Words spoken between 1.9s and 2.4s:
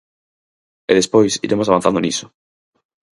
niso.